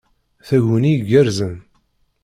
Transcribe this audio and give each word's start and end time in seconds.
Taguni 0.47 0.91
igerrzen! 0.95 1.55